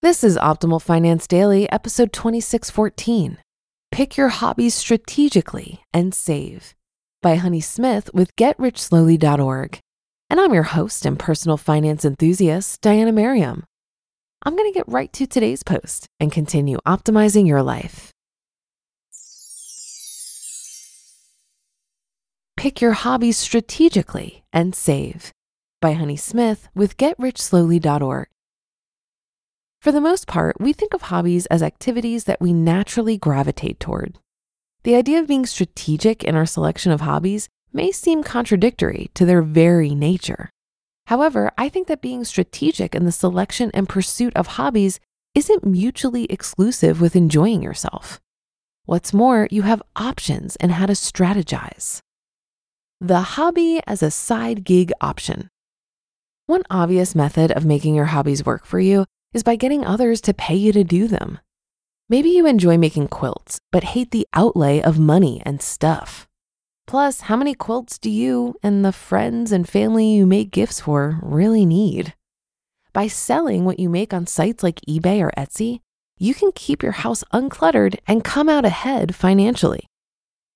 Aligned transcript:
This 0.00 0.22
is 0.22 0.36
Optimal 0.36 0.80
Finance 0.80 1.26
Daily, 1.26 1.68
episode 1.72 2.12
2614. 2.12 3.38
Pick 3.90 4.16
your 4.16 4.28
hobbies 4.28 4.76
strategically 4.76 5.82
and 5.92 6.14
save 6.14 6.76
by 7.20 7.34
Honey 7.34 7.60
Smith 7.60 8.08
with 8.14 8.36
GetRichSlowly.org. 8.36 9.80
And 10.30 10.40
I'm 10.40 10.54
your 10.54 10.62
host 10.62 11.04
and 11.04 11.18
personal 11.18 11.56
finance 11.56 12.04
enthusiast, 12.04 12.80
Diana 12.80 13.10
Merriam. 13.10 13.64
I'm 14.44 14.54
going 14.54 14.72
to 14.72 14.78
get 14.78 14.86
right 14.86 15.12
to 15.14 15.26
today's 15.26 15.64
post 15.64 16.06
and 16.20 16.30
continue 16.30 16.78
optimizing 16.86 17.48
your 17.48 17.64
life. 17.64 18.12
Pick 22.56 22.80
your 22.80 22.92
hobbies 22.92 23.36
strategically 23.36 24.44
and 24.52 24.76
save 24.76 25.32
by 25.80 25.94
Honey 25.94 26.16
Smith 26.16 26.68
with 26.72 26.96
GetRichSlowly.org. 26.96 28.28
For 29.80 29.92
the 29.92 30.00
most 30.00 30.26
part, 30.26 30.60
we 30.60 30.72
think 30.72 30.92
of 30.92 31.02
hobbies 31.02 31.46
as 31.46 31.62
activities 31.62 32.24
that 32.24 32.40
we 32.40 32.52
naturally 32.52 33.16
gravitate 33.16 33.78
toward. 33.78 34.18
The 34.82 34.96
idea 34.96 35.20
of 35.20 35.28
being 35.28 35.46
strategic 35.46 36.24
in 36.24 36.34
our 36.34 36.46
selection 36.46 36.90
of 36.90 37.02
hobbies 37.02 37.48
may 37.72 37.92
seem 37.92 38.24
contradictory 38.24 39.10
to 39.14 39.24
their 39.24 39.40
very 39.40 39.94
nature. 39.94 40.50
However, 41.06 41.52
I 41.56 41.68
think 41.68 41.86
that 41.86 42.02
being 42.02 42.24
strategic 42.24 42.94
in 42.94 43.04
the 43.04 43.12
selection 43.12 43.70
and 43.72 43.88
pursuit 43.88 44.34
of 44.34 44.46
hobbies 44.46 44.98
isn't 45.34 45.64
mutually 45.64 46.24
exclusive 46.24 47.00
with 47.00 47.14
enjoying 47.14 47.62
yourself. 47.62 48.20
What's 48.84 49.14
more, 49.14 49.46
you 49.50 49.62
have 49.62 49.82
options 49.94 50.56
in 50.56 50.70
how 50.70 50.86
to 50.86 50.94
strategize. 50.94 52.00
The 53.00 53.20
hobby 53.20 53.80
as 53.86 54.02
a 54.02 54.10
side 54.10 54.64
gig 54.64 54.92
option. 55.00 55.48
One 56.46 56.62
obvious 56.68 57.14
method 57.14 57.52
of 57.52 57.64
making 57.64 57.94
your 57.94 58.06
hobbies 58.06 58.44
work 58.44 58.66
for 58.66 58.80
you 58.80 59.04
is 59.32 59.42
by 59.42 59.56
getting 59.56 59.84
others 59.84 60.20
to 60.22 60.34
pay 60.34 60.54
you 60.54 60.72
to 60.72 60.84
do 60.84 61.06
them. 61.06 61.38
Maybe 62.08 62.30
you 62.30 62.46
enjoy 62.46 62.78
making 62.78 63.08
quilts, 63.08 63.60
but 63.70 63.84
hate 63.84 64.10
the 64.10 64.26
outlay 64.32 64.80
of 64.80 64.98
money 64.98 65.42
and 65.44 65.60
stuff. 65.60 66.26
Plus, 66.86 67.20
how 67.22 67.36
many 67.36 67.54
quilts 67.54 67.98
do 67.98 68.10
you 68.10 68.54
and 68.62 68.82
the 68.82 68.92
friends 68.92 69.52
and 69.52 69.68
family 69.68 70.06
you 70.14 70.26
make 70.26 70.50
gifts 70.50 70.80
for 70.80 71.20
really 71.22 71.66
need? 71.66 72.14
By 72.94 73.08
selling 73.08 73.66
what 73.66 73.78
you 73.78 73.90
make 73.90 74.14
on 74.14 74.26
sites 74.26 74.62
like 74.62 74.80
eBay 74.88 75.20
or 75.20 75.30
Etsy, 75.36 75.80
you 76.18 76.34
can 76.34 76.50
keep 76.52 76.82
your 76.82 76.92
house 76.92 77.22
uncluttered 77.32 77.98
and 78.06 78.24
come 78.24 78.48
out 78.48 78.64
ahead 78.64 79.14
financially. 79.14 79.86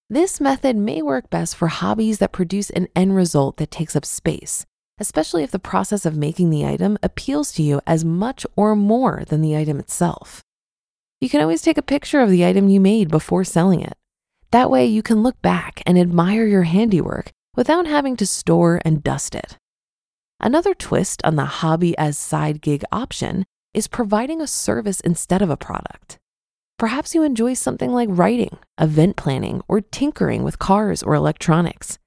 This 0.08 0.40
method 0.40 0.76
may 0.76 1.02
work 1.02 1.30
best 1.30 1.54
for 1.54 1.68
hobbies 1.68 2.18
that 2.18 2.32
produce 2.32 2.70
an 2.70 2.88
end 2.96 3.14
result 3.14 3.58
that 3.58 3.70
takes 3.70 3.94
up 3.94 4.04
space, 4.04 4.64
especially 4.98 5.42
if 5.42 5.50
the 5.50 5.58
process 5.58 6.06
of 6.06 6.16
making 6.16 6.50
the 6.50 6.64
item 6.64 6.98
appeals 7.02 7.52
to 7.52 7.62
you 7.62 7.80
as 7.86 8.04
much 8.04 8.46
or 8.56 8.76
more 8.76 9.24
than 9.28 9.40
the 9.40 9.56
item 9.56 9.78
itself. 9.78 10.42
You 11.20 11.28
can 11.28 11.40
always 11.40 11.62
take 11.62 11.78
a 11.78 11.82
picture 11.82 12.20
of 12.20 12.30
the 12.30 12.44
item 12.44 12.68
you 12.68 12.80
made 12.80 13.08
before 13.08 13.44
selling 13.44 13.80
it. 13.80 13.94
That 14.50 14.70
way, 14.70 14.86
you 14.86 15.02
can 15.02 15.22
look 15.22 15.40
back 15.40 15.82
and 15.86 15.98
admire 15.98 16.46
your 16.46 16.64
handiwork 16.64 17.30
without 17.54 17.86
having 17.86 18.16
to 18.16 18.26
store 18.26 18.80
and 18.84 19.02
dust 19.02 19.34
it. 19.34 19.56
Another 20.40 20.74
twist 20.74 21.22
on 21.24 21.36
the 21.36 21.44
hobby 21.44 21.96
as 21.96 22.18
side 22.18 22.60
gig 22.60 22.82
option 22.90 23.44
is 23.72 23.86
providing 23.86 24.40
a 24.40 24.46
service 24.46 25.00
instead 25.00 25.40
of 25.40 25.50
a 25.50 25.56
product. 25.56 26.18
Perhaps 26.78 27.14
you 27.14 27.22
enjoy 27.22 27.54
something 27.54 27.92
like 27.92 28.08
writing, 28.10 28.58
event 28.80 29.16
planning, 29.16 29.62
or 29.68 29.80
tinkering 29.80 30.42
with 30.42 30.58
cars 30.58 31.02
or 31.02 31.14
electronics. 31.14 31.98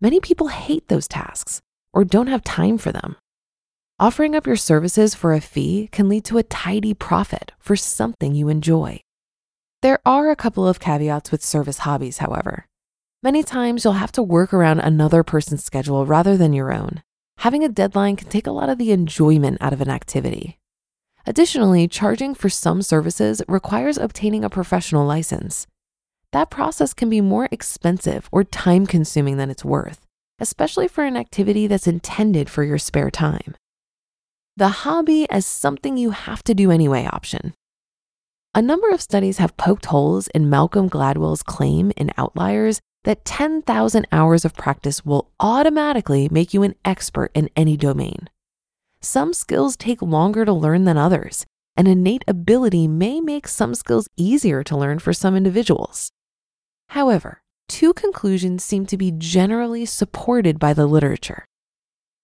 Many 0.00 0.20
people 0.20 0.48
hate 0.48 0.86
those 0.86 1.08
tasks 1.08 1.60
or 1.92 2.04
don't 2.04 2.26
have 2.26 2.44
time 2.44 2.78
for 2.78 2.92
them. 2.92 3.16
Offering 3.98 4.34
up 4.34 4.46
your 4.46 4.56
services 4.56 5.14
for 5.14 5.32
a 5.32 5.40
fee 5.40 5.88
can 5.92 6.08
lead 6.08 6.24
to 6.24 6.38
a 6.38 6.42
tidy 6.42 6.94
profit 6.94 7.52
for 7.58 7.76
something 7.76 8.34
you 8.34 8.48
enjoy. 8.48 9.00
There 9.82 10.00
are 10.06 10.30
a 10.30 10.36
couple 10.36 10.66
of 10.66 10.80
caveats 10.80 11.30
with 11.30 11.44
service 11.44 11.78
hobbies, 11.78 12.18
however. 12.18 12.66
Many 13.22 13.42
times 13.42 13.84
you'll 13.84 13.94
have 13.94 14.12
to 14.12 14.22
work 14.22 14.52
around 14.52 14.80
another 14.80 15.22
person's 15.22 15.64
schedule 15.64 16.06
rather 16.06 16.36
than 16.36 16.52
your 16.52 16.72
own. 16.72 17.02
Having 17.38 17.64
a 17.64 17.68
deadline 17.68 18.16
can 18.16 18.28
take 18.28 18.46
a 18.46 18.52
lot 18.52 18.68
of 18.68 18.78
the 18.78 18.92
enjoyment 18.92 19.58
out 19.60 19.72
of 19.72 19.80
an 19.80 19.88
activity. 19.88 20.58
Additionally, 21.26 21.86
charging 21.86 22.34
for 22.34 22.48
some 22.48 22.82
services 22.82 23.42
requires 23.46 23.96
obtaining 23.96 24.44
a 24.44 24.50
professional 24.50 25.06
license. 25.06 25.66
That 26.32 26.50
process 26.50 26.94
can 26.94 27.08
be 27.08 27.20
more 27.20 27.48
expensive 27.52 28.28
or 28.32 28.42
time 28.42 28.86
consuming 28.86 29.36
than 29.36 29.50
it's 29.50 29.64
worth, 29.64 30.00
especially 30.42 30.88
for 30.88 31.04
an 31.04 31.16
activity 31.16 31.68
that's 31.68 31.86
intended 31.86 32.50
for 32.50 32.64
your 32.64 32.76
spare 32.76 33.10
time. 33.10 33.54
The 34.56 34.82
hobby 34.84 35.26
as 35.30 35.46
something 35.46 35.96
you 35.96 36.10
have 36.10 36.42
to 36.42 36.52
do 36.52 36.70
anyway 36.70 37.06
option. 37.06 37.54
A 38.54 38.60
number 38.60 38.90
of 38.90 39.00
studies 39.00 39.38
have 39.38 39.56
poked 39.56 39.86
holes 39.86 40.28
in 40.34 40.50
Malcolm 40.50 40.90
Gladwell's 40.90 41.42
claim 41.42 41.92
in 41.96 42.10
Outliers 42.18 42.80
that 43.04 43.24
10,000 43.24 44.06
hours 44.12 44.44
of 44.44 44.54
practice 44.54 45.06
will 45.06 45.30
automatically 45.40 46.28
make 46.30 46.52
you 46.52 46.62
an 46.62 46.74
expert 46.84 47.30
in 47.34 47.48
any 47.56 47.76
domain. 47.76 48.28
Some 49.00 49.32
skills 49.32 49.76
take 49.76 50.02
longer 50.02 50.44
to 50.44 50.52
learn 50.52 50.84
than 50.84 50.98
others, 50.98 51.46
and 51.76 51.88
innate 51.88 52.24
ability 52.28 52.86
may 52.86 53.20
make 53.20 53.48
some 53.48 53.74
skills 53.74 54.08
easier 54.16 54.62
to 54.64 54.76
learn 54.76 54.98
for 54.98 55.12
some 55.12 55.34
individuals. 55.34 56.10
However, 56.88 57.42
two 57.68 57.92
conclusions 57.92 58.64
seem 58.64 58.86
to 58.86 58.96
be 58.96 59.12
generally 59.16 59.84
supported 59.86 60.58
by 60.58 60.72
the 60.74 60.86
literature. 60.86 61.46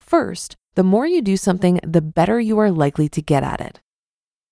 First, 0.00 0.56
the 0.74 0.82
more 0.84 1.06
you 1.06 1.20
do 1.20 1.36
something, 1.36 1.80
the 1.82 2.00
better 2.00 2.40
you 2.40 2.58
are 2.58 2.70
likely 2.70 3.08
to 3.08 3.22
get 3.22 3.42
at 3.42 3.60
it. 3.60 3.80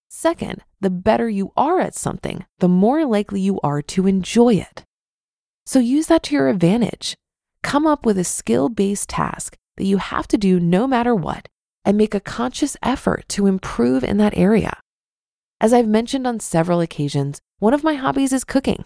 Second, 0.08 0.62
the 0.80 0.91
better 0.91 1.28
you 1.28 1.52
are 1.56 1.80
at 1.80 1.94
something, 1.94 2.44
the 2.58 2.69
more 2.69 3.04
likely 3.04 3.41
you 3.41 3.60
are 3.62 3.82
to 3.82 4.06
enjoy 4.06 4.54
it. 4.54 4.84
So 5.64 5.78
use 5.78 6.06
that 6.06 6.22
to 6.24 6.34
your 6.34 6.48
advantage. 6.48 7.16
Come 7.62 7.86
up 7.86 8.06
with 8.06 8.18
a 8.18 8.24
skill 8.24 8.68
based 8.68 9.09
task 9.09 9.56
that 9.77 9.84
you 9.84 9.98
have 9.98 10.28
to 10.28 10.39
do 10.39 10.60
no 10.60 10.86
matter 10.86 11.15
what 11.15 11.48
and 11.84 11.97
make 11.97 12.15
a 12.15 12.21
conscious 12.21 12.77
effort 12.82 13.28
to 13.30 13.47
improve 13.47 14.03
in 14.03 14.16
that 14.18 14.36
area. 14.36 14.78
As 15.60 15.72
I've 15.72 15.89
mentioned 15.89 16.27
on 16.27 16.41
several 16.41 16.80
occasions, 16.80 17.41
one 17.59 17.72
of 17.74 17.84
my 17.84 17.94
hobbies 17.94 18.32
is 18.32 18.44
cooking. 18.44 18.84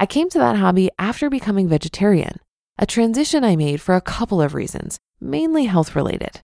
I 0.00 0.06
came 0.06 0.28
to 0.30 0.38
that 0.38 0.56
hobby 0.56 0.90
after 0.98 1.30
becoming 1.30 1.68
vegetarian, 1.68 2.40
a 2.78 2.86
transition 2.86 3.44
I 3.44 3.54
made 3.54 3.80
for 3.80 3.94
a 3.94 4.00
couple 4.00 4.42
of 4.42 4.54
reasons, 4.54 4.98
mainly 5.20 5.66
health 5.66 5.94
related. 5.94 6.40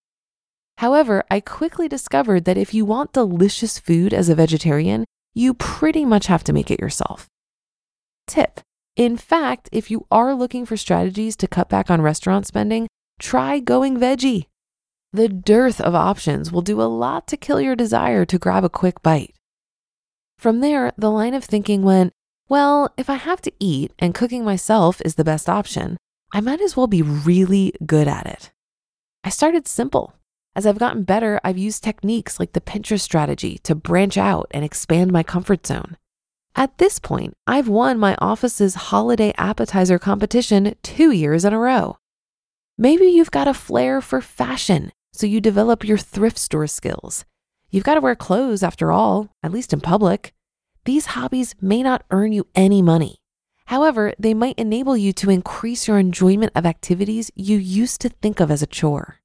However, 0.79 1.25
I 1.31 1.41
quickly 1.41 1.89
discovered 1.89 2.45
that 2.45 2.57
if 2.57 2.73
you 2.73 2.85
want 2.85 3.13
delicious 3.13 3.79
food 3.79 4.15
as 4.15 4.29
a 4.29 4.35
vegetarian, 4.35 5.05
you 5.35 5.55
pretty 5.55 6.05
much 6.05 6.27
have 6.27 6.45
to 6.45 6.53
make 6.53 6.71
it 6.71 6.81
yourself. 6.81 7.29
Tip 8.27 8.61
In 8.97 9.17
fact, 9.17 9.69
if 9.73 9.91
you 9.91 10.07
are 10.11 10.35
looking 10.35 10.65
for 10.65 10.77
strategies 10.77 11.37
to 11.37 11.49
cut 11.49 11.69
back 11.69 11.91
on 11.91 12.01
restaurant 12.01 12.47
spending, 12.47 12.87
try 13.19 13.59
going 13.59 13.99
veggie. 13.99 14.47
The 15.13 15.29
dearth 15.29 15.81
of 15.81 15.95
options 15.95 16.53
will 16.53 16.63
do 16.63 16.81
a 16.81 16.85
lot 16.85 17.27
to 17.29 17.37
kill 17.37 17.61
your 17.61 17.75
desire 17.75 18.25
to 18.25 18.39
grab 18.39 18.63
a 18.63 18.69
quick 18.69 19.03
bite. 19.03 19.35
From 20.39 20.61
there, 20.61 20.93
the 20.97 21.11
line 21.11 21.35
of 21.35 21.45
thinking 21.45 21.83
went 21.83 22.13
Well, 22.51 22.93
if 22.97 23.09
I 23.09 23.15
have 23.15 23.41
to 23.43 23.53
eat 23.61 23.93
and 24.01 24.13
cooking 24.13 24.45
myself 24.45 25.01
is 25.05 25.15
the 25.15 25.23
best 25.23 25.49
option, 25.49 25.97
I 26.35 26.41
might 26.41 26.61
as 26.61 26.77
well 26.77 26.89
be 26.89 27.01
really 27.01 27.73
good 27.87 28.09
at 28.09 28.27
it. 28.27 28.51
I 29.23 29.31
started 29.31 29.69
simple. 29.69 30.15
As 30.57 30.67
I've 30.67 30.81
gotten 30.81 31.05
better, 31.05 31.41
I've 31.45 31.57
used 31.57 31.85
techniques 31.85 32.41
like 32.41 32.53
the 32.53 32.61
Pinterest 32.61 33.03
strategy 33.03 33.59
to 33.59 33.77
branch 33.77 34.19
out 34.19 34.49
and 34.51 34.65
expand 34.65 35.13
my 35.13 35.23
comfort 35.23 35.65
zone. 35.65 35.97
At 36.57 36.79
this 36.79 36.99
point, 36.99 37.35
I've 37.47 37.69
won 37.69 38.01
my 38.01 38.17
office's 38.19 38.75
holiday 38.75 39.33
appetizer 39.39 40.01
competition 40.01 40.75
two 40.83 41.13
years 41.13 41.45
in 41.45 41.53
a 41.53 41.59
row. 41.59 41.99
Maybe 42.77 43.07
you've 43.07 43.31
got 43.31 43.47
a 43.47 43.55
flair 43.55 44.01
for 44.01 44.21
fashion, 44.21 44.91
so 45.13 45.25
you 45.25 45.41
develop 45.41 45.85
your 45.85 45.99
thrift 45.99 46.39
store 46.39 46.67
skills. 46.67 47.25
You've 47.71 47.85
got 47.85 47.95
to 47.95 48.01
wear 48.01 48.17
clothes 48.17 48.65
after 48.65 48.91
all, 48.91 49.29
at 49.45 49.53
least 49.53 49.73
in 49.73 49.81
public. 49.81 50.35
These 50.85 51.07
hobbies 51.07 51.55
may 51.61 51.83
not 51.83 52.05
earn 52.11 52.33
you 52.33 52.47
any 52.55 52.81
money. 52.83 53.17
However, 53.67 54.15
they 54.19 54.35
might 54.35 54.59
enable 54.59 54.97
you 54.97 55.13
to 55.15 55.31
increase 55.31 55.87
your 55.87 55.99
enjoyment 55.99 56.53
of 56.55 56.67
activities 56.67 57.31
you 57.35 57.59
used 57.59 58.01
to 58.01 58.09
think 58.09 58.41
of 58.41 58.51
as 58.51 58.63
a 58.63 58.67
chore. 58.67 59.21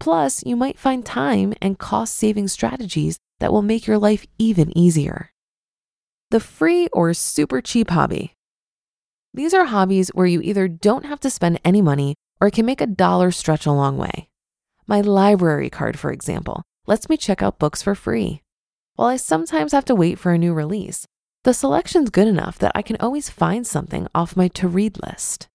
Plus, 0.00 0.42
you 0.46 0.56
might 0.56 0.78
find 0.78 1.04
time 1.04 1.52
and 1.60 1.78
cost 1.78 2.14
saving 2.14 2.48
strategies 2.48 3.18
that 3.40 3.52
will 3.52 3.62
make 3.62 3.86
your 3.86 3.98
life 3.98 4.24
even 4.38 4.76
easier. 4.76 5.30
The 6.30 6.40
free 6.40 6.88
or 6.92 7.12
super 7.12 7.60
cheap 7.60 7.90
hobby. 7.90 8.34
These 9.34 9.52
are 9.52 9.66
hobbies 9.66 10.10
where 10.14 10.26
you 10.26 10.40
either 10.40 10.68
don't 10.68 11.06
have 11.06 11.20
to 11.20 11.30
spend 11.30 11.60
any 11.64 11.82
money 11.82 12.14
or 12.40 12.50
can 12.50 12.64
make 12.64 12.80
a 12.80 12.86
dollar 12.86 13.30
stretch 13.32 13.66
a 13.66 13.72
long 13.72 13.98
way. 13.98 14.28
My 14.86 15.00
library 15.00 15.70
card, 15.70 15.98
for 15.98 16.12
example, 16.12 16.62
lets 16.86 17.08
me 17.08 17.16
check 17.16 17.42
out 17.42 17.58
books 17.58 17.82
for 17.82 17.94
free. 17.94 18.43
While 18.96 19.08
I 19.08 19.16
sometimes 19.16 19.72
have 19.72 19.84
to 19.86 19.94
wait 19.94 20.20
for 20.20 20.32
a 20.32 20.38
new 20.38 20.52
release, 20.54 21.04
the 21.42 21.52
selection's 21.52 22.10
good 22.10 22.28
enough 22.28 22.58
that 22.60 22.70
I 22.76 22.82
can 22.82 22.96
always 23.00 23.28
find 23.28 23.66
something 23.66 24.06
off 24.14 24.36
my 24.36 24.46
to 24.48 24.68
read 24.68 24.98
list. 25.04 25.48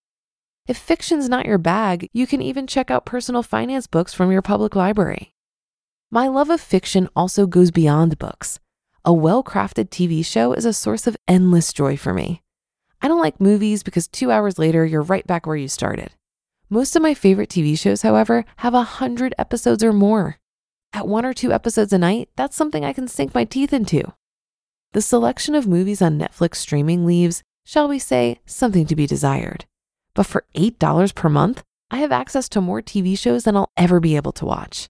If 0.67 0.77
fiction's 0.77 1.29
not 1.29 1.45
your 1.45 1.57
bag, 1.57 2.09
you 2.11 2.27
can 2.27 2.41
even 2.41 2.67
check 2.67 2.91
out 2.91 3.05
personal 3.05 3.41
finance 3.41 3.87
books 3.87 4.13
from 4.13 4.29
your 4.29 4.41
public 4.41 4.75
library. 4.75 5.31
My 6.11 6.27
love 6.27 6.49
of 6.49 6.59
fiction 6.59 7.07
also 7.15 7.47
goes 7.47 7.71
beyond 7.71 8.19
books. 8.19 8.59
A 9.05 9.13
well 9.13 9.41
crafted 9.41 9.89
TV 9.89 10.23
show 10.25 10.51
is 10.51 10.65
a 10.65 10.73
source 10.73 11.07
of 11.07 11.15
endless 11.25 11.71
joy 11.71 11.95
for 11.95 12.13
me. 12.13 12.41
I 13.01 13.07
don't 13.07 13.21
like 13.21 13.39
movies 13.39 13.83
because 13.83 14.09
two 14.09 14.31
hours 14.31 14.59
later, 14.59 14.85
you're 14.85 15.01
right 15.01 15.25
back 15.25 15.47
where 15.47 15.55
you 15.55 15.69
started. 15.69 16.11
Most 16.69 16.93
of 16.97 17.01
my 17.01 17.13
favorite 17.13 17.49
TV 17.49 17.79
shows, 17.79 18.01
however, 18.01 18.43
have 18.57 18.73
a 18.73 18.83
hundred 18.83 19.33
episodes 19.37 19.81
or 19.81 19.93
more. 19.93 20.38
At 20.91 21.07
one 21.07 21.25
or 21.25 21.33
two 21.33 21.53
episodes 21.53 21.93
a 21.93 21.97
night, 21.97 22.29
that's 22.35 22.55
something 22.55 22.83
I 22.83 22.93
can 22.93 23.07
sink 23.07 23.33
my 23.33 23.45
teeth 23.45 23.73
into. 23.73 24.13
The 24.93 25.01
selection 25.01 25.53
of 25.53 25.67
movies 25.67 26.01
on 26.01 26.17
Netflix 26.17 26.55
streaming 26.55 27.05
leaves, 27.05 27.43
shall 27.63 27.87
we 27.87 27.99
say, 27.99 28.39
something 28.45 28.87
to 28.87 28.95
be 28.95 29.05
desired. 29.05 29.65
But 30.15 30.25
for 30.25 30.45
$8 30.55 31.13
per 31.13 31.29
month, 31.29 31.63
I 31.91 31.97
have 31.97 32.11
access 32.11 32.49
to 32.49 32.61
more 32.61 32.81
TV 32.81 33.17
shows 33.17 33.43
than 33.43 33.55
I'll 33.55 33.71
ever 33.77 33.99
be 33.99 34.15
able 34.15 34.31
to 34.33 34.45
watch. 34.45 34.87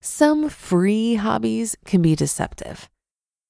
Some 0.00 0.48
free 0.48 1.14
hobbies 1.14 1.76
can 1.84 2.02
be 2.02 2.16
deceptive. 2.16 2.88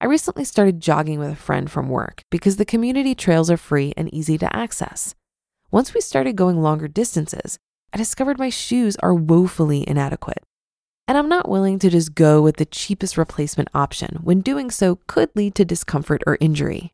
I 0.00 0.06
recently 0.06 0.44
started 0.44 0.80
jogging 0.80 1.18
with 1.18 1.30
a 1.30 1.36
friend 1.36 1.70
from 1.70 1.88
work 1.88 2.24
because 2.30 2.56
the 2.56 2.64
community 2.66 3.14
trails 3.14 3.50
are 3.50 3.56
free 3.56 3.94
and 3.96 4.12
easy 4.12 4.36
to 4.38 4.54
access. 4.54 5.14
Once 5.70 5.94
we 5.94 6.02
started 6.02 6.36
going 6.36 6.60
longer 6.60 6.88
distances, 6.88 7.58
I 7.94 7.96
discovered 7.96 8.38
my 8.38 8.50
shoes 8.50 8.96
are 8.96 9.14
woefully 9.14 9.88
inadequate. 9.88 10.42
And 11.08 11.18
I'm 11.18 11.28
not 11.28 11.48
willing 11.48 11.78
to 11.80 11.90
just 11.90 12.14
go 12.14 12.40
with 12.40 12.56
the 12.56 12.64
cheapest 12.64 13.18
replacement 13.18 13.68
option 13.74 14.20
when 14.22 14.40
doing 14.40 14.70
so 14.70 15.00
could 15.06 15.30
lead 15.34 15.54
to 15.56 15.64
discomfort 15.64 16.22
or 16.26 16.38
injury. 16.40 16.92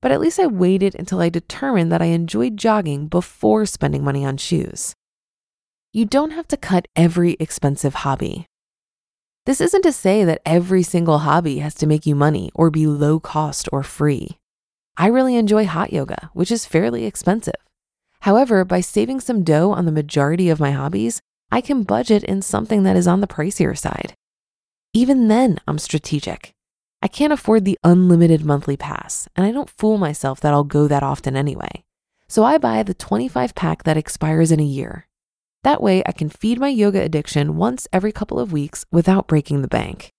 But 0.00 0.12
at 0.12 0.20
least 0.20 0.38
I 0.38 0.46
waited 0.46 0.94
until 0.94 1.20
I 1.20 1.28
determined 1.28 1.92
that 1.92 2.00
I 2.00 2.06
enjoyed 2.06 2.56
jogging 2.56 3.08
before 3.08 3.66
spending 3.66 4.02
money 4.02 4.24
on 4.24 4.36
shoes. 4.36 4.94
You 5.92 6.04
don't 6.04 6.30
have 6.30 6.48
to 6.48 6.56
cut 6.56 6.86
every 6.94 7.36
expensive 7.40 7.94
hobby. 7.94 8.46
This 9.46 9.60
isn't 9.60 9.82
to 9.82 9.92
say 9.92 10.24
that 10.24 10.42
every 10.46 10.82
single 10.82 11.18
hobby 11.18 11.58
has 11.58 11.74
to 11.76 11.86
make 11.86 12.06
you 12.06 12.14
money 12.14 12.50
or 12.54 12.70
be 12.70 12.86
low 12.86 13.18
cost 13.18 13.68
or 13.72 13.82
free. 13.82 14.38
I 14.96 15.08
really 15.08 15.34
enjoy 15.34 15.66
hot 15.66 15.92
yoga, 15.92 16.30
which 16.34 16.50
is 16.50 16.66
fairly 16.66 17.04
expensive. 17.04 17.54
However, 18.20 18.64
by 18.64 18.80
saving 18.80 19.20
some 19.20 19.42
dough 19.42 19.72
on 19.72 19.86
the 19.86 19.92
majority 19.92 20.50
of 20.50 20.60
my 20.60 20.72
hobbies, 20.72 21.20
I 21.52 21.60
can 21.60 21.82
budget 21.82 22.22
in 22.22 22.42
something 22.42 22.84
that 22.84 22.96
is 22.96 23.08
on 23.08 23.20
the 23.20 23.26
pricier 23.26 23.76
side. 23.76 24.14
Even 24.94 25.26
then, 25.26 25.58
I'm 25.66 25.78
strategic. 25.78 26.52
I 27.02 27.08
can't 27.08 27.32
afford 27.32 27.64
the 27.64 27.78
unlimited 27.82 28.44
monthly 28.44 28.76
pass, 28.76 29.26
and 29.34 29.44
I 29.44 29.50
don't 29.50 29.68
fool 29.68 29.98
myself 29.98 30.40
that 30.40 30.52
I'll 30.52 30.64
go 30.64 30.86
that 30.86 31.02
often 31.02 31.36
anyway. 31.36 31.82
So 32.28 32.44
I 32.44 32.58
buy 32.58 32.84
the 32.84 32.94
25 32.94 33.54
pack 33.56 33.82
that 33.82 33.96
expires 33.96 34.52
in 34.52 34.60
a 34.60 34.64
year. 34.64 35.08
That 35.64 35.82
way, 35.82 36.02
I 36.06 36.12
can 36.12 36.28
feed 36.28 36.60
my 36.60 36.68
yoga 36.68 37.00
addiction 37.02 37.56
once 37.56 37.88
every 37.92 38.12
couple 38.12 38.38
of 38.38 38.52
weeks 38.52 38.84
without 38.92 39.26
breaking 39.26 39.62
the 39.62 39.68
bank. 39.68 40.10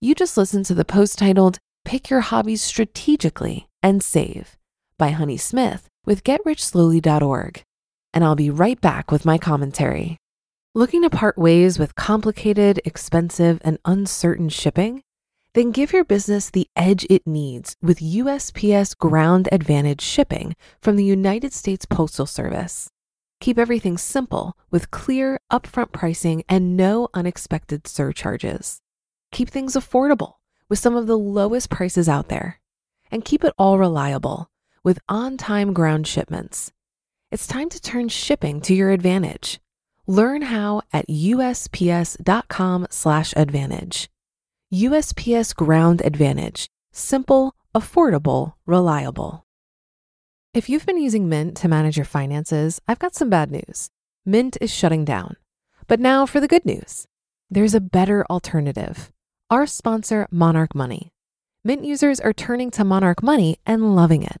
You 0.00 0.14
just 0.14 0.36
listened 0.36 0.64
to 0.66 0.74
the 0.74 0.84
post 0.84 1.18
titled 1.18 1.58
Pick 1.84 2.08
Your 2.08 2.20
Hobbies 2.20 2.62
Strategically 2.62 3.68
and 3.82 4.02
Save 4.02 4.56
by 4.98 5.10
Honey 5.10 5.36
Smith 5.36 5.88
with 6.04 6.24
GetRichSlowly.org, 6.24 7.62
and 8.14 8.24
I'll 8.24 8.36
be 8.36 8.50
right 8.50 8.80
back 8.80 9.10
with 9.10 9.24
my 9.24 9.38
commentary. 9.38 10.16
Looking 10.74 11.02
to 11.02 11.10
part 11.10 11.38
ways 11.38 11.78
with 11.78 11.94
complicated, 11.94 12.80
expensive, 12.84 13.60
and 13.64 13.78
uncertain 13.84 14.48
shipping? 14.48 15.02
Then 15.54 15.70
give 15.70 15.92
your 15.92 16.04
business 16.04 16.50
the 16.50 16.68
edge 16.76 17.06
it 17.08 17.26
needs 17.26 17.76
with 17.80 18.00
USPS 18.00 18.96
Ground 18.96 19.48
Advantage 19.50 20.02
shipping 20.02 20.54
from 20.82 20.96
the 20.96 21.04
United 21.04 21.52
States 21.52 21.86
Postal 21.86 22.26
Service. 22.26 22.90
Keep 23.40 23.58
everything 23.58 23.96
simple 23.98 24.56
with 24.70 24.90
clear, 24.90 25.40
upfront 25.50 25.92
pricing 25.92 26.42
and 26.48 26.76
no 26.76 27.08
unexpected 27.14 27.86
surcharges. 27.86 28.80
Keep 29.32 29.48
things 29.50 29.74
affordable 29.74 30.34
with 30.68 30.78
some 30.78 30.96
of 30.96 31.06
the 31.06 31.18
lowest 31.18 31.70
prices 31.70 32.08
out 32.08 32.28
there. 32.28 32.60
And 33.10 33.24
keep 33.24 33.44
it 33.44 33.54
all 33.56 33.78
reliable 33.78 34.50
with 34.86 34.98
on 35.08 35.36
time 35.36 35.72
ground 35.72 36.06
shipments. 36.06 36.70
It's 37.32 37.48
time 37.48 37.68
to 37.70 37.80
turn 37.80 38.08
shipping 38.08 38.60
to 38.60 38.72
your 38.72 38.92
advantage. 38.92 39.58
Learn 40.06 40.42
how 40.42 40.82
at 40.92 41.08
usps.com/slash 41.08 43.34
advantage. 43.36 44.08
USPS 44.72 45.56
Ground 45.56 46.02
Advantage. 46.04 46.68
Simple, 46.92 47.56
affordable, 47.74 48.52
reliable. 48.64 49.44
If 50.54 50.68
you've 50.68 50.86
been 50.86 51.02
using 51.02 51.28
Mint 51.28 51.56
to 51.58 51.68
manage 51.68 51.96
your 51.96 52.06
finances, 52.06 52.80
I've 52.86 53.00
got 53.00 53.16
some 53.16 53.28
bad 53.28 53.50
news. 53.50 53.90
Mint 54.24 54.56
is 54.60 54.72
shutting 54.72 55.04
down. 55.04 55.34
But 55.88 55.98
now 55.98 56.26
for 56.26 56.38
the 56.38 56.48
good 56.48 56.64
news 56.64 57.08
there's 57.50 57.74
a 57.74 57.80
better 57.80 58.24
alternative. 58.30 59.10
Our 59.50 59.66
sponsor, 59.66 60.28
Monarch 60.30 60.76
Money. 60.76 61.10
Mint 61.64 61.84
users 61.84 62.20
are 62.20 62.32
turning 62.32 62.70
to 62.70 62.84
Monarch 62.84 63.20
Money 63.20 63.58
and 63.66 63.96
loving 63.96 64.22
it. 64.22 64.40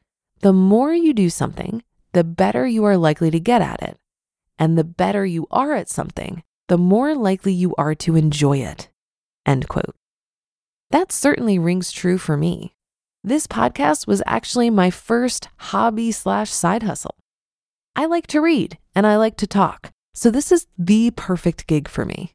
the 0.41 0.53
more 0.53 0.93
you 0.93 1.13
do 1.13 1.29
something, 1.29 1.83
the 2.13 2.23
better 2.23 2.67
you 2.67 2.83
are 2.83 2.97
likely 2.97 3.31
to 3.31 3.39
get 3.39 3.61
at 3.61 3.81
it. 3.81 3.97
And 4.59 4.77
the 4.77 4.83
better 4.83 5.25
you 5.25 5.47
are 5.51 5.73
at 5.73 5.89
something, 5.89 6.43
the 6.67 6.77
more 6.77 7.15
likely 7.15 7.53
you 7.53 7.73
are 7.77 7.95
to 7.95 8.15
enjoy 8.15 8.57
it. 8.57 8.89
End 9.45 9.67
quote. 9.67 9.95
That 10.91 11.11
certainly 11.11 11.57
rings 11.57 11.91
true 11.91 12.17
for 12.17 12.37
me. 12.37 12.75
this 13.23 13.45
podcast 13.45 14.07
was 14.07 14.23
actually 14.25 14.69
my 14.71 14.89
first 14.89 15.47
hobby 15.57 16.11
slash 16.11 16.49
side 16.49 16.83
hustle. 16.83 17.15
I 17.95 18.05
like 18.05 18.25
to 18.27 18.41
read 18.41 18.79
and 18.95 19.05
I 19.05 19.17
like 19.17 19.37
to 19.37 19.47
talk, 19.47 19.91
so 20.13 20.31
this 20.31 20.51
is 20.51 20.65
the 20.77 21.11
perfect 21.11 21.67
gig 21.67 21.87
for 21.87 22.03
me. 22.03 22.33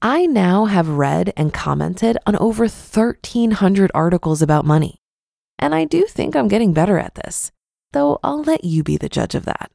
I 0.00 0.26
now 0.26 0.66
have 0.66 0.88
read 0.88 1.32
and 1.36 1.52
commented 1.52 2.18
on 2.24 2.36
over 2.36 2.64
1,300 2.64 3.90
articles 3.94 4.42
about 4.42 4.64
money. 4.64 5.01
And 5.58 5.74
I 5.74 5.84
do 5.84 6.04
think 6.06 6.34
I'm 6.34 6.48
getting 6.48 6.72
better 6.72 6.98
at 6.98 7.14
this, 7.14 7.52
though 7.92 8.18
I'll 8.22 8.42
let 8.42 8.64
you 8.64 8.82
be 8.82 8.96
the 8.96 9.08
judge 9.08 9.34
of 9.34 9.44
that. 9.44 9.70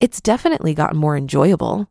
It's 0.00 0.20
definitely 0.20 0.74
gotten 0.74 0.98
more 0.98 1.16
enjoyable. 1.16 1.88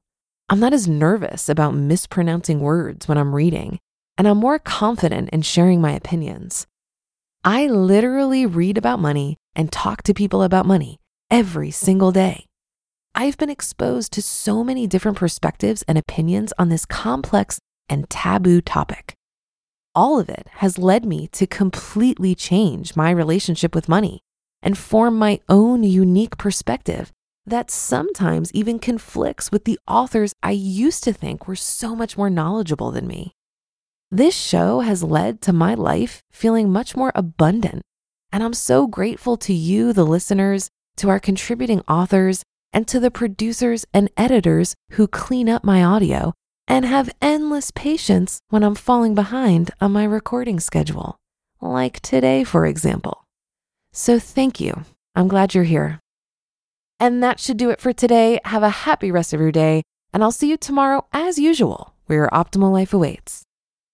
I'm 0.50 0.60
not 0.60 0.74
as 0.74 0.88
nervous 0.88 1.50
about 1.50 1.74
mispronouncing 1.74 2.60
words 2.60 3.08
when 3.08 3.18
I'm 3.18 3.34
reading, 3.34 3.80
and 4.18 4.28
I'm 4.28 4.38
more 4.38 4.60
confident 4.60 5.30
in 5.30 5.42
sharing 5.42 5.82
my 5.82 5.92
opinions. 5.92 6.68
I 7.44 7.68
literally 7.68 8.46
read 8.46 8.78
about 8.78 9.00
money 9.00 9.38
and 9.56 9.72
talk 9.72 10.04
to 10.04 10.14
people 10.14 10.44
about 10.44 10.66
money 10.66 11.00
every 11.32 11.72
single 11.72 12.12
day. 12.12 12.46
I've 13.14 13.38
been 13.38 13.50
exposed 13.50 14.12
to 14.14 14.22
so 14.22 14.64
many 14.64 14.88
different 14.88 15.18
perspectives 15.18 15.84
and 15.88 15.98
opinions 15.98 16.54
on 16.60 16.70
this 16.70 16.86
complex 16.86 17.60
and 17.88 18.10
taboo 18.10 18.62
topic. 18.62 19.14
All 19.96 20.20
of 20.20 20.28
it 20.28 20.48
has 20.56 20.78
led 20.78 21.06
me 21.06 21.28
to 21.30 21.48
completely 21.48 22.36
change 22.36 22.98
my 22.98 23.12
relationship 23.12 23.74
with 23.74 23.88
money 23.88 24.20
and 24.62 24.78
form 24.78 25.18
my 25.18 25.40
own 25.48 25.84
unique 25.84 26.38
perspective 26.38 27.14
that 27.46 27.72
sometimes 27.72 28.52
even 28.54 28.80
conflicts 28.80 29.52
with 29.52 29.64
the 29.64 29.80
authors 29.88 30.34
I 30.44 30.52
used 30.52 31.04
to 31.06 31.14
think 31.14 31.48
were 31.48 31.56
so 31.56 31.96
much 31.96 32.18
more 32.18 32.30
knowledgeable 32.30 32.92
than 32.92 33.08
me. 33.08 33.32
This 34.12 34.36
show 34.36 34.82
has 34.82 35.04
led 35.04 35.42
to 35.44 35.54
my 35.54 35.76
life 35.76 36.22
feeling 36.32 36.72
much 36.72 36.96
more 36.96 37.12
abundant, 37.16 37.82
and 38.32 38.44
I'm 38.44 38.54
so 38.54 38.88
grateful 38.88 39.38
to 39.38 39.54
you, 39.54 39.94
the 39.94 40.06
listeners, 40.06 40.70
to 40.98 41.10
our 41.10 41.20
contributing 41.20 41.82
authors, 41.88 42.44
and 42.74 42.88
to 42.88 43.00
the 43.00 43.12
producers 43.12 43.86
and 43.94 44.10
editors 44.18 44.76
who 44.92 45.08
clean 45.08 45.48
up 45.48 45.64
my 45.64 45.84
audio 45.84 46.34
and 46.68 46.86
have 46.86 47.16
endless 47.22 47.72
patience 47.72 48.40
when 48.50 48.64
I'm 48.64 48.76
falling 48.76 49.16
behind 49.16 49.72
on 49.80 49.92
my 49.92 50.04
recording 50.04 50.60
schedule, 50.60 51.18
like 51.62 52.00
today, 52.02 52.44
for 52.44 52.66
example. 52.66 53.24
So 53.92 54.20
thank 54.20 54.60
you. 54.60 54.84
I'm 55.16 55.28
glad 55.28 55.54
you're 55.54 55.64
here. 55.64 56.00
And 57.00 57.24
that 57.24 57.40
should 57.40 57.58
do 57.58 57.70
it 57.70 57.80
for 57.80 57.94
today. 57.94 58.40
Have 58.46 58.64
a 58.64 58.70
happy 58.70 59.12
rest 59.12 59.34
of 59.34 59.40
your 59.40 59.52
day, 59.52 59.84
and 60.14 60.24
I'll 60.24 60.32
see 60.32 60.50
you 60.50 60.58
tomorrow 60.58 61.06
as 61.14 61.40
usual, 61.40 61.94
where 62.06 62.20
your 62.20 62.30
optimal 62.30 62.72
life 62.72 62.94
awaits. 62.94 63.45